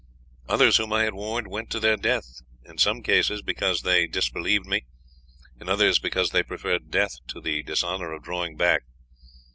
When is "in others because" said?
5.59-6.31